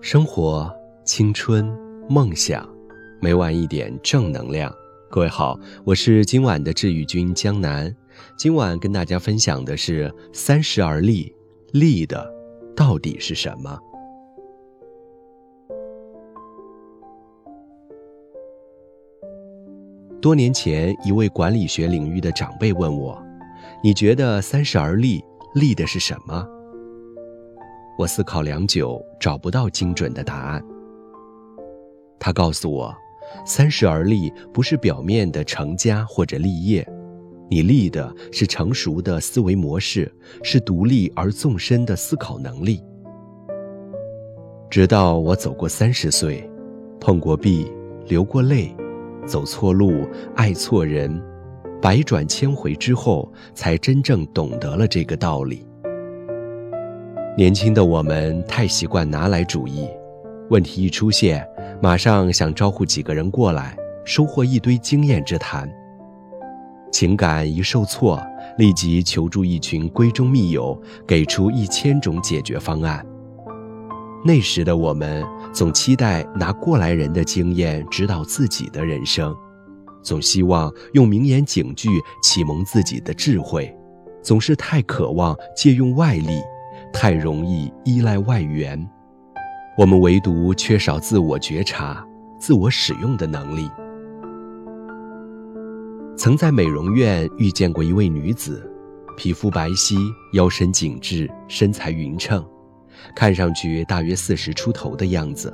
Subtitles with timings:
[0.00, 0.70] 生活、
[1.02, 1.64] 青春、
[2.10, 2.68] 梦想，
[3.22, 4.70] 每晚一点正能量。
[5.10, 7.90] 各位好，我是今晚的治愈君江南。
[8.36, 11.34] 今晚跟大家分享的是“三十而立”，
[11.72, 12.30] 立的
[12.76, 13.78] 到底是什么？
[20.20, 23.18] 多年前，一位管理学领域的长辈问我
[23.82, 25.24] ：“你觉得‘三十而立’
[25.56, 26.46] 立的是什么？”
[27.96, 30.64] 我思考良久，找不到精准的答案。
[32.18, 32.94] 他告诉我
[33.46, 36.86] ：“三十而立不是表面的成家或者立业，
[37.48, 40.12] 你立的是成熟的思维模式，
[40.42, 42.82] 是独立而纵深的思考能力。”
[44.68, 46.50] 直到我走过三十岁，
[47.00, 47.70] 碰过壁，
[48.08, 48.74] 流过泪。
[49.26, 51.18] 走错路，爱错人，
[51.80, 55.64] 百转千回之后，才真正懂得了这个道理。
[57.36, 59.88] 年轻的我们太习惯拿来主义，
[60.50, 61.44] 问题一出现，
[61.82, 65.68] 马上想招呼几个人过来，收获一堆经验之谈。
[66.92, 68.22] 情感一受挫，
[68.56, 73.04] 立即求助一群闺中密友，给出一千种解决方案。
[74.24, 79.34] 那时的我们总期待拿过来人的经验指导自己的人生，
[80.04, 81.88] 总希望用名言警句
[82.22, 83.76] 启蒙自己的智慧，
[84.22, 86.40] 总是太渴望借用外力，
[86.94, 88.88] 太容易依赖外援。
[89.76, 92.06] 我们唯独缺少自我觉察、
[92.38, 93.68] 自我使用的能力。
[96.16, 98.70] 曾在美容院遇见过一位女子，
[99.16, 99.96] 皮肤白皙，
[100.34, 102.42] 腰身紧致，身材匀称。
[103.14, 105.52] 看上去大约四十出头的样子。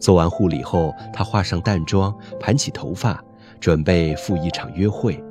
[0.00, 3.22] 做完护理后，她化上淡妆，盘起头发，
[3.60, 5.22] 准备赴一场约会。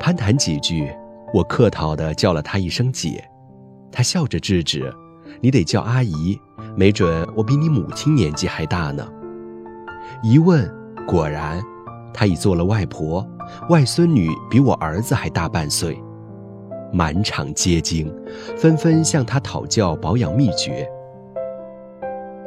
[0.00, 0.90] 攀谈几句，
[1.32, 3.24] 我客套地叫了她一声姐，
[3.92, 4.92] 他笑着制止
[5.40, 6.38] ：“你得叫阿姨，
[6.76, 9.06] 没准我比你母亲年纪还大呢。”
[10.22, 10.68] 一问，
[11.06, 11.62] 果然，
[12.12, 13.26] 她已做了外婆，
[13.68, 15.98] 外孙女比我儿子还大半岁。
[16.92, 18.12] 满场皆惊，
[18.56, 20.88] 纷纷向他讨教保养秘诀。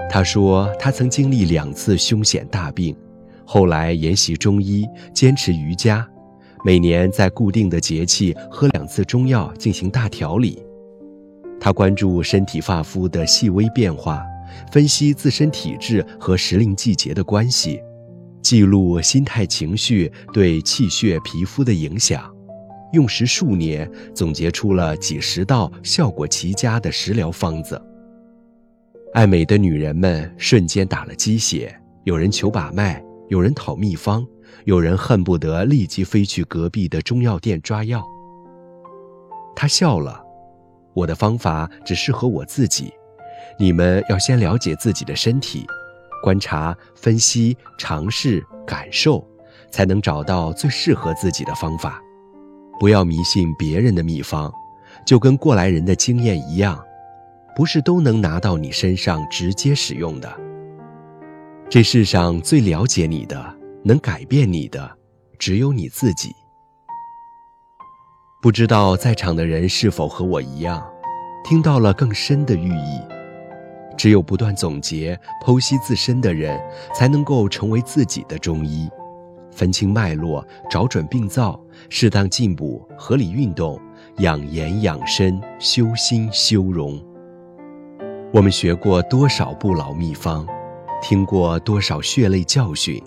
[0.09, 2.95] 他说，他曾经历两次凶险大病，
[3.45, 6.05] 后来研习中医，坚持瑜伽，
[6.65, 10.61] 每年在固定的节气喝两次中药进行大调理。
[11.63, 14.21] 他关注身体发肤的细微变化，
[14.69, 17.81] 分析自身体质和时令季节的关系，
[18.41, 22.29] 记录心态情绪对气血皮肤的影响。
[22.91, 27.81] 用时数年，总结出了几十道效果奇佳的食疗方子。
[29.13, 34.27] 爱美的女人们瞬间打了鸡血，有人求把脉，有人讨秘方，
[34.65, 38.03] 有人恨不得立即飞去隔壁的中药店抓药。
[39.55, 40.22] 他笑了，
[40.93, 42.93] 我的方法只适合我自己，
[43.59, 45.65] 你们要先了解自己的身体，
[46.21, 49.25] 观察、分析、尝试、感受，
[49.71, 52.01] 才能找到最适合自己的方法。
[52.79, 54.51] 不要迷信别人的秘方，
[55.05, 56.83] 就跟过来人的经验一样，
[57.55, 60.31] 不是都能拿到你身上直接使用的。
[61.69, 64.91] 这世上最了解你的、能改变你的，
[65.39, 66.29] 只有你自己。
[68.43, 70.85] 不知道在场的人是否和我一样，
[71.45, 72.99] 听到了更深的寓意。
[73.97, 76.59] 只有不断总结、剖析自身的人，
[76.93, 78.89] 才能够成为自己的中医。
[79.49, 83.79] 分清脉络，找准病灶，适当进补，合理运动，
[84.17, 87.01] 养颜养身，修心修容。
[88.33, 90.45] 我们学过多少不老秘方，
[91.01, 93.01] 听过多少血泪教训，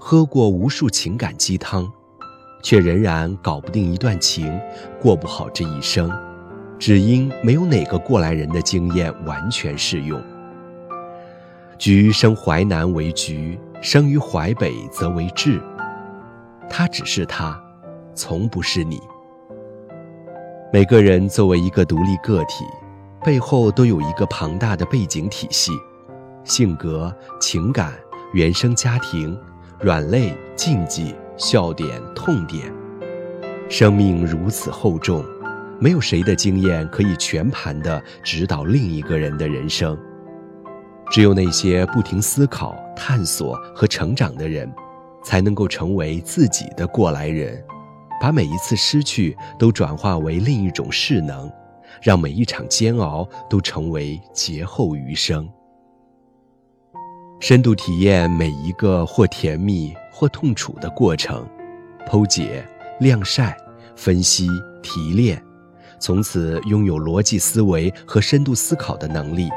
[0.00, 1.88] 喝过无数情感鸡汤，
[2.64, 4.58] 却仍然搞不定一段情，
[4.98, 6.10] 过不好这一生，
[6.78, 10.20] 只因没有哪个过来人的经验完全适用。
[11.76, 15.60] 橘生淮南为橘，生于淮北则为枳。
[16.70, 17.62] 他只是他，
[18.14, 18.98] 从不是你。
[20.72, 22.64] 每个人作为一个独立个体，
[23.22, 25.70] 背后都有一个庞大的背景体系，
[26.44, 27.92] 性格、情感、
[28.32, 29.38] 原生家庭、
[29.80, 32.72] 软肋、禁忌、笑点、痛点。
[33.68, 35.24] 生命如此厚重，
[35.80, 39.98] 没有谁的经验可以全盘的指导另一个人的人生，
[41.10, 44.72] 只有那些不停思考、探索和成长的人。
[45.26, 47.64] 才能够成为自己的过来人，
[48.20, 51.50] 把每一次失去都转化为另一种势能，
[52.02, 55.48] 让每一场煎熬都成为劫后余生。
[57.44, 61.46] 深度体验每一个或甜蜜或痛楚的过程，
[62.08, 62.66] 剖解、
[63.00, 63.54] 晾晒、
[63.94, 64.48] 分析、
[64.82, 65.44] 提炼，
[65.98, 69.50] 从此拥有逻辑思维和深度思考的能力，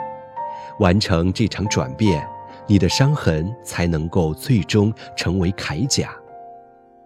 [0.79, 2.27] 完成这场转变，
[2.67, 6.13] 你的伤痕才能够最终成为铠甲，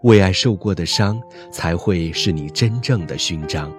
[0.01, 3.71] 为爱受过的伤才会是你真正的勋章。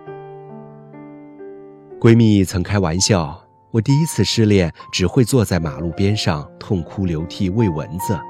[1.98, 8.20] 闺蜜曾开玩笑，我第一次失恋只会坐在马路边上痛哭流涕喂蚊子，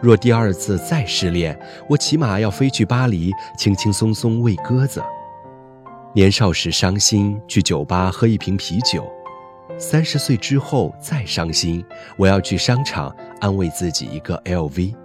[0.00, 1.56] 若第二次再失恋，
[1.88, 5.00] 我起码要飞去巴黎轻轻松松喂鸽子。
[6.12, 9.02] 年少时伤心，去酒吧喝一瓶啤酒；
[9.78, 11.84] 三十岁之后再伤心，
[12.16, 14.96] 我要去商场安慰自己一个 LV。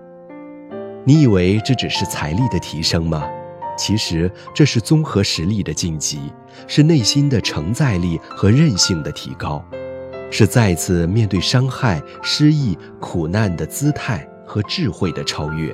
[1.05, 3.29] 你以为这只是财力的提升吗？
[3.77, 6.19] 其实这是综合实力的晋级，
[6.67, 9.63] 是内心的承载力和韧性的提高，
[10.31, 15.73] 是再次面对伤害、失意、苦难的姿态和智慧的超越。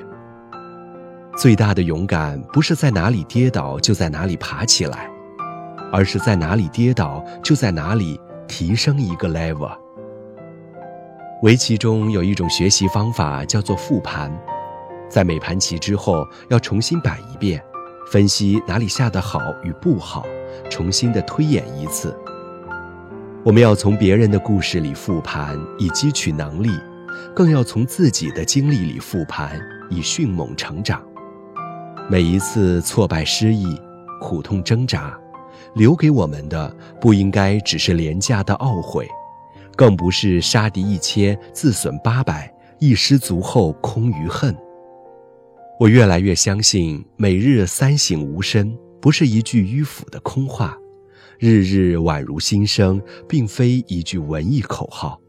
[1.38, 5.10] 最大的勇敢，不是在哪里跌倒就在哪里爬起来。
[5.96, 9.72] 而是在哪里跌倒，就在哪里提升一个 level。
[11.44, 14.36] 围棋中有一种学习方法叫做复盘，
[15.08, 17.64] 在每盘棋之后要重新摆一遍，
[18.14, 20.24] 分析哪里下的好与不好，
[20.70, 22.16] 重新的推演一次。
[23.44, 26.70] 我们要从别人的故事里复盘，以汲取能力；
[27.36, 31.02] 更要从自己的经历里复盘，以迅猛成长。
[32.08, 33.66] 每一次挫败、失意、
[34.22, 35.12] 苦痛、挣扎。
[35.74, 36.72] 留给我们的
[37.02, 39.10] 不应该只是廉价的懊悔，
[39.76, 44.56] 更不是杀敌一千自损八百，一失足后空余恨。
[45.80, 50.78] 我越来越相信，每日三省吾身不是一句迂腐的空话，
[51.40, 55.20] 日日宛如新生，并非一句文艺口号，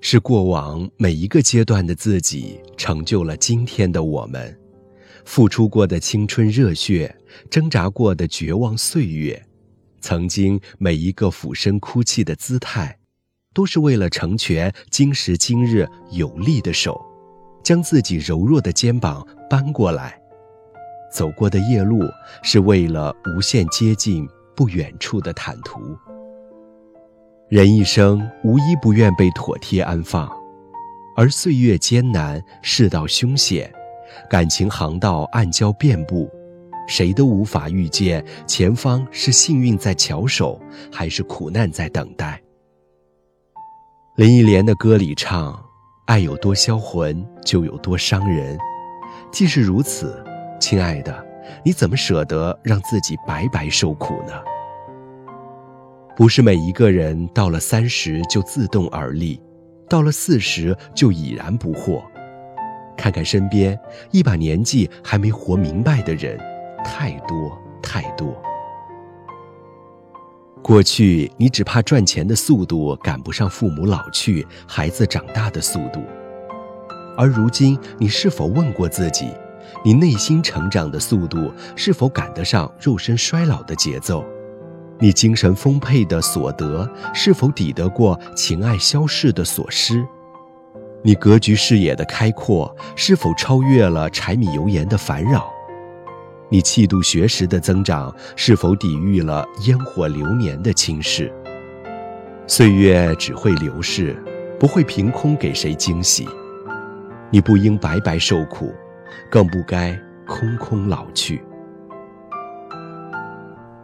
[0.00, 4.54] 是过往每一个阶段的自己成就了今天的我们，
[5.24, 7.16] 付出过的青春热血，
[7.48, 9.40] 挣扎过的绝望岁月。
[10.00, 12.98] 曾经每一个俯身哭泣的姿态，
[13.54, 17.00] 都是为了成全今时今日有力的手，
[17.62, 20.20] 将自己柔弱的肩膀搬过来。
[21.12, 22.02] 走过的夜路，
[22.42, 25.80] 是为了无限接近不远处的坦途。
[27.48, 30.30] 人一生无一不愿被妥帖安放，
[31.16, 33.72] 而岁月艰难，世道凶险，
[34.28, 36.30] 感情航道暗礁遍布。
[36.86, 40.60] 谁都无法预见前方是幸运在翘首，
[40.92, 42.40] 还是苦难在等待。
[44.16, 45.60] 林忆莲的歌里唱
[46.10, 48.58] ：“爱有多销魂，就有多伤人。”
[49.30, 50.20] 既是如此，
[50.58, 51.24] 亲爱的，
[51.64, 54.32] 你怎么舍得让自己白白受苦呢？
[56.16, 59.40] 不是每一个人到了三十就自动而立，
[59.88, 62.02] 到了四十就已然不惑。
[62.96, 63.78] 看看身边
[64.10, 66.36] 一把年纪还没活明白的人。
[66.84, 68.34] 太多太多。
[70.62, 76.00] 过去你只怕赚钱的速度赶不上父母老去、孩子长大的速度，
[77.16, 79.30] 而如今你是否问过自己，
[79.84, 84.24] 你内心成长的速度是否赶得上肉身衰老的节奏？
[84.98, 90.06] 你精神丰沛的所得是否抵得过情爱消逝的所失？
[91.02, 95.50] 你格局视野的开阔是否超越了柴米油盐的烦扰？
[96.52, 101.30] 你气度学识的增长是否抵御了烟火流年的侵蚀？
[102.48, 104.20] 岁月只会流逝，
[104.58, 106.28] 不会凭空给谁惊喜。
[107.30, 108.74] 你不应白白受苦，
[109.30, 111.40] 更不该空空老去。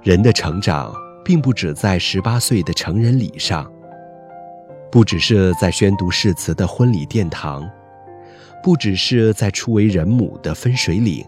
[0.02, 0.92] 人的成长
[1.24, 3.70] 并不只在十八岁的成人礼上，
[4.90, 7.68] 不只是在宣读誓词的婚礼殿堂，
[8.60, 11.24] 不只是在初为人母的分水岭。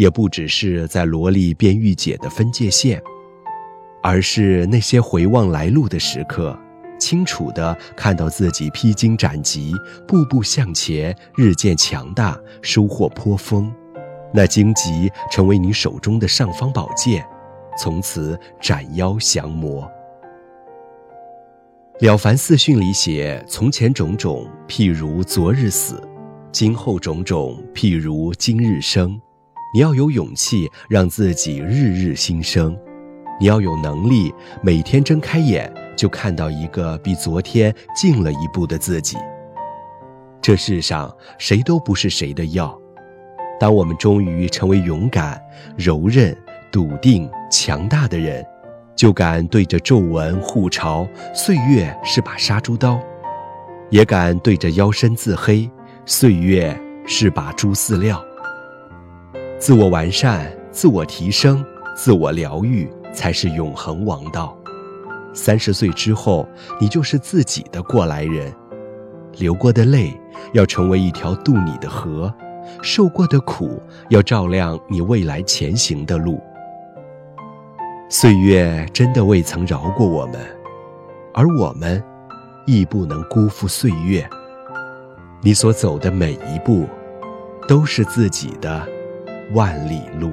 [0.00, 3.02] 也不只是在萝莉变御姐的分界线，
[4.02, 6.58] 而是那些回望来路的时刻，
[6.98, 9.74] 清楚地看到自己披荆斩棘，
[10.08, 13.70] 步步向前，日渐强大，收获颇丰。
[14.32, 17.22] 那荆棘成为你手中的尚方宝剑，
[17.76, 19.86] 从此斩妖降魔。
[22.06, 25.96] 《了凡四训》里写：“从前种种，譬如昨日死；
[26.50, 29.20] 今后种种，譬如今日生。”
[29.72, 32.76] 你要有勇气让自己日日新生，
[33.38, 39.16] 你要有能力每天睁开眼就看到一个比昨天近了一步的自己。
[40.42, 42.76] 这世上谁都不是谁的药。
[43.60, 45.40] 当我们终于成为勇敢、
[45.76, 46.36] 柔韧、
[46.72, 48.44] 笃定、强大的人，
[48.96, 52.98] 就敢对着皱纹互嘲岁月是把杀猪刀，
[53.90, 55.70] 也敢对着腰身自黑
[56.06, 58.20] 岁月是把猪饲料。
[59.60, 61.62] 自我完善、自我提升、
[61.94, 64.56] 自我疗愈、才是永恒王道。
[65.34, 66.48] 三十岁之后，
[66.80, 68.50] 你就是自己的过来人。
[69.36, 70.18] 流过的泪，
[70.54, 72.32] 要成为一条渡你的河；
[72.80, 76.40] 受过的苦，要照亮你未来前行的路。
[78.08, 80.40] 岁月真的未曾饶过我们，
[81.34, 82.02] 而我们
[82.66, 84.26] 亦不能辜负岁月。
[85.42, 86.86] 你所走的每一步，
[87.68, 88.88] 都是自己的
[89.52, 90.32] 万里路。